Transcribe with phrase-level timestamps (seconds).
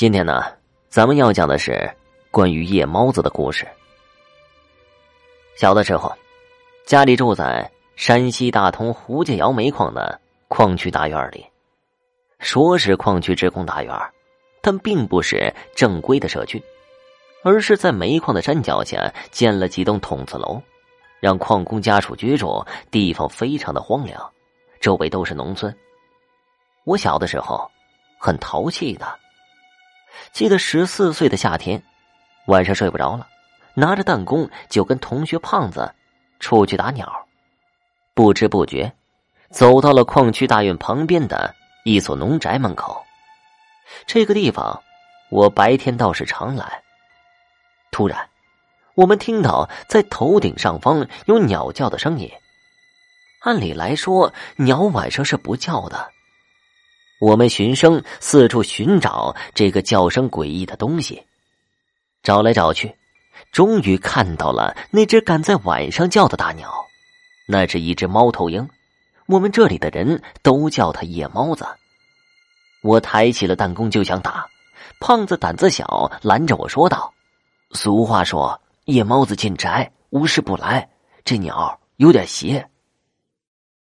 [0.00, 0.42] 今天呢，
[0.88, 1.94] 咱们要讲的是
[2.30, 3.68] 关于夜猫子的故事。
[5.58, 6.10] 小的时候，
[6.86, 10.18] 家里住在山西大同胡家窑煤矿的
[10.48, 11.44] 矿区大院里。
[12.38, 13.94] 说是矿区职工大院，
[14.62, 16.64] 但并不是正规的社区，
[17.44, 20.62] 而是在煤矿的山脚下建了几栋筒子楼，
[21.20, 22.64] 让矿工家属居住。
[22.90, 24.32] 地方非常的荒凉，
[24.80, 25.76] 周围都是农村。
[26.84, 27.70] 我小的时候
[28.18, 29.06] 很淘气的。
[30.32, 31.82] 记得十四岁的夏天，
[32.46, 33.26] 晚上睡不着了，
[33.74, 35.94] 拿着弹弓就跟同学胖子
[36.38, 37.26] 出去打鸟。
[38.14, 38.92] 不知不觉，
[39.50, 43.04] 走到了矿区大院旁边的一所农宅门口。
[44.06, 44.82] 这个地方，
[45.30, 46.82] 我白天倒是常来。
[47.90, 48.28] 突然，
[48.94, 52.30] 我们听到在头顶上方有鸟叫的声音。
[53.42, 56.10] 按理来说，鸟晚上是不叫的。
[57.20, 61.22] 我们循声四处寻找这个叫声诡异的东西，
[62.22, 62.96] 找来找去，
[63.52, 66.72] 终于看到了那只敢在晚上叫的大鸟。
[67.46, 68.66] 那是一只猫头鹰，
[69.26, 71.66] 我们这里的人都叫它夜猫子。
[72.82, 74.46] 我抬起了弹弓就想打，
[74.98, 77.12] 胖子胆子小，拦着我说道
[77.72, 80.88] ：“俗话说，夜猫子进宅，无事不来。
[81.22, 82.66] 这鸟有点邪。”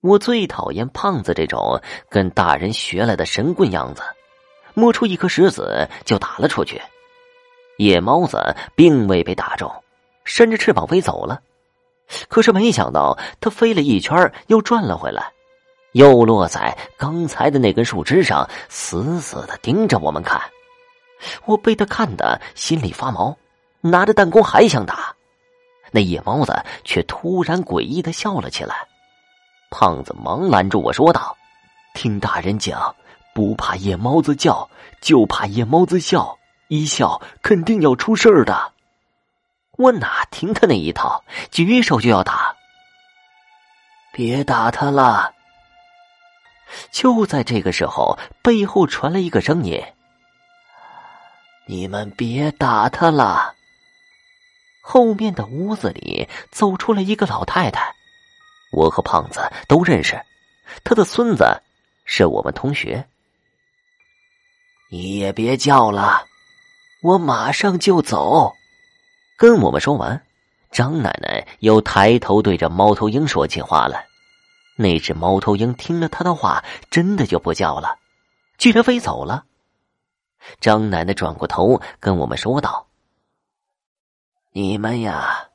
[0.00, 4.02] 我最讨厌胖子这种跟大人学来的神棍样子，
[4.74, 6.80] 摸出一颗石子就打了出去。
[7.78, 9.68] 野猫子并未被打中，
[10.22, 11.40] 伸着翅膀飞走了。
[12.28, 15.32] 可是没想到，它飞了一圈又转了回来，
[15.92, 20.40] 又落在刚才的那根树枝上，死死的盯着我们看。
[21.44, 23.36] 我被他看得心里发毛，
[23.80, 25.12] 拿着弹弓还想打，
[25.90, 28.86] 那野猫子却突然诡异的笑了起来。
[29.70, 31.36] 胖子忙拦住我说道
[31.94, 32.94] ：“听大人讲，
[33.34, 34.68] 不怕夜猫子叫，
[35.00, 36.36] 就怕夜猫子笑。
[36.68, 38.72] 一笑肯定要出事儿的。”
[39.78, 42.56] 我哪听他那一套，举手就要打。
[44.12, 45.32] 别打他了！
[46.90, 49.80] 就在这个时候，背后传来一个声音
[51.66, 53.54] ：“你们别打他了。”
[54.82, 57.94] 后面的屋子里走出来一个老太太。
[58.70, 60.20] 我和胖子都认识，
[60.84, 61.62] 他的孙子
[62.04, 63.08] 是我们同学。
[64.90, 66.24] 你也别叫了，
[67.02, 68.54] 我马上就走。
[69.36, 70.26] 跟我们说完，
[70.70, 74.06] 张奶奶又抬头对着猫头鹰说起话来。
[74.76, 77.98] 那只猫头鹰听了他的话，真的就不叫了，
[78.58, 79.44] 居然飞走了。
[80.60, 82.88] 张奶奶转过头跟我们说道
[84.52, 85.48] ：“你们呀，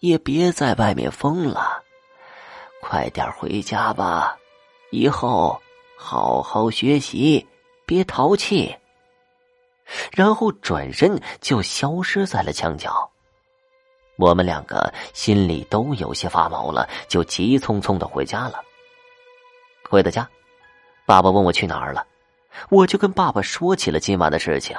[0.00, 1.75] 也别在外面疯了。”
[2.88, 4.38] 快点回家吧，
[4.92, 5.60] 以后
[5.98, 7.44] 好好学习，
[7.84, 8.72] 别淘气。
[10.12, 13.10] 然后转身就消失在了墙角。
[14.18, 18.62] 我们两个心里都有些发毛了，就急匆匆的回家了。
[19.90, 20.28] 回到家，
[21.04, 22.06] 爸爸问我去哪儿了，
[22.70, 24.76] 我就跟爸爸说起了今晚的事情。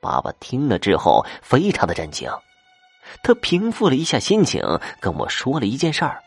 [0.00, 2.28] 爸爸听了之后非常的震惊，
[3.22, 4.60] 他平复了一下心情，
[5.00, 6.20] 跟我说了一件事儿。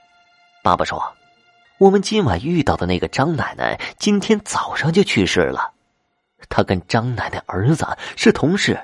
[0.62, 1.16] 爸爸说
[1.80, 5.72] ：“我们今晚遇到的那个张奶奶，今天早上就去世了。
[6.50, 7.88] 她跟张奶奶儿子
[8.18, 8.80] 是同事，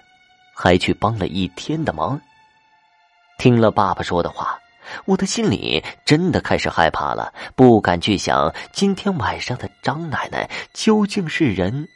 [0.56, 2.19] 还去帮了一天的忙。”
[3.38, 4.58] 听了爸爸说的话，
[5.03, 11.90] 我的心里真的开始害怕了，不敢去想今天晚上的张奶奶究竟是人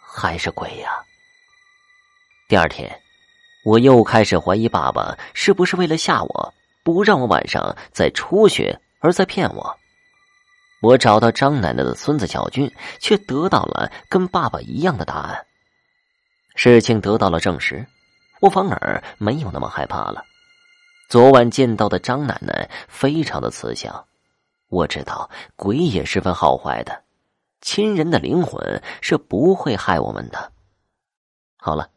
[0.00, 0.88] 还是鬼呀。
[2.48, 2.98] 第二天，
[3.66, 8.78] 我又开始怀疑爸爸是不是为了吓我，不让我晚上再出去。
[9.00, 9.76] 而在骗我，
[10.80, 15.46] 我找到张奶奶的孙子小军，却得到了跟爸爸一样的答案。
[16.54, 17.86] 事情得到了证实，
[18.40, 20.24] 我反而没有那么害怕了。
[21.08, 24.04] 昨晚见到的张奶奶非常的慈祥，
[24.68, 27.04] 我知道鬼也十分好坏的，
[27.60, 30.52] 亲人的灵魂是不会害我们的。
[31.56, 31.88] 好了，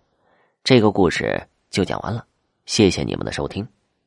[0.63, 2.25] 这个故事就讲完了，
[2.65, 3.67] 谢谢你们的收听。